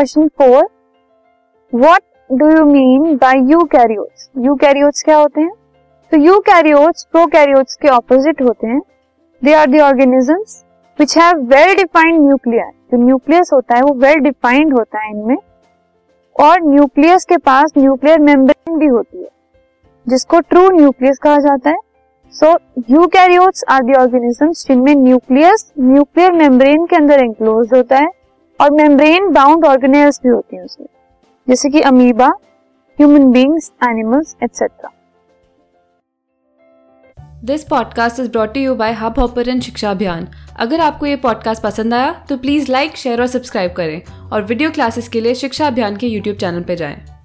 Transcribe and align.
Question 0.00 0.28
four 0.28 0.68
what 1.80 2.00
do 2.38 2.46
you 2.50 2.64
mean 2.64 3.16
by 3.16 3.38
you 3.38 3.42
by 3.42 3.50
eukaryotes 3.50 4.30
eukaryotes 4.38 5.02
क्या 5.02 5.16
होते 5.16 5.40
हैं? 5.40 5.50
तो 6.12 6.16
यू 6.16 6.38
कैरियोट्स 6.38 7.04
प्रो 7.04 7.20
प्रोकैरियोट्स 7.20 7.74
के 7.74 7.88
ऑपोजिट 7.88 8.42
होते 8.42 8.66
हैं। 8.66 8.80
They 9.44 9.52
are 9.54 9.66
the 9.66 10.44
which 11.00 11.18
have 11.18 11.38
well 11.38 11.74
defined 11.74 12.20
nuclear 12.20 12.70
जो 12.92 12.98
न्यूक्लियस 12.98 13.50
होता 13.52 13.76
है, 13.76 13.82
वो 13.82 13.94
वेल 13.94 14.14
डिफाइंड 14.14 14.72
होता 14.72 14.98
है 14.98 15.10
इनमें। 15.10 15.36
और 16.36 16.60
न्यूक्लियस 16.60 17.24
के 17.24 17.36
पास 17.36 17.72
न्यूक्लियर 17.78 18.18
मेम्ब्रेन 18.18 18.78
भी 18.78 18.86
होती 18.86 19.22
है, 19.22 19.28
जिसको 20.06 20.40
ट्रू 20.40 20.68
न्यूक्लियस 20.70 21.18
कहा 21.18 21.36
जाता 21.36 21.70
है। 21.70 21.76
So 22.34 22.56
eukaryotes 22.90 23.64
are 23.68 23.82
the 23.82 23.92
organisms 23.92 24.66
जिनमें 24.68 24.94
न्यूक्लियस 24.94 25.72
न्यूक्लियर 25.80 26.32
मेम्ब्रेन 26.32 26.86
के 26.86 26.96
अंदर 26.96 27.24
एंक्लोज 27.24 27.74
होता 27.74 27.96
है। 27.96 28.19
और 28.60 28.70
मेम्ब्रेन 28.70 29.32
बाउंड 29.32 29.64
ऑर्गेनाइज 29.64 30.20
भी 30.22 30.28
होती 30.28 30.56
हैं 30.56 30.64
उसमें, 30.64 30.86
जैसे 31.48 31.70
कि 31.70 31.80
amoeba 31.80 32.26
human 32.98 33.30
beings 33.30 33.72
animals 33.88 34.36
etcetera 34.42 34.90
this 37.44 37.64
podcast 37.64 38.20
is 38.20 38.30
brought 38.30 38.56
you 38.56 38.74
by 38.74 38.92
Hubhopper 39.18 39.60
Shiksha 39.60 39.90
Abhiyan 39.90 40.28
अगर 40.56 40.80
आपको 40.80 41.06
ये 41.06 41.16
पॉडकास्ट 41.16 41.62
पसंद 41.62 41.94
आया 41.94 42.26
तो 42.28 42.36
प्लीज़ 42.36 42.72
लाइक 42.72 42.96
शेयर 42.96 43.20
और 43.20 43.26
सब्सक्राइब 43.26 43.72
करें 43.72 44.02
और 44.32 44.42
वीडियो 44.42 44.70
क्लासेस 44.70 45.08
के 45.08 45.20
लिए 45.20 45.34
शिक्षा 45.34 45.66
अभियान 45.66 45.96
के 45.96 46.06
यूट्यूब 46.06 46.36
चैनल 46.36 46.62
पर 46.62 46.74
जाएँ। 46.74 47.19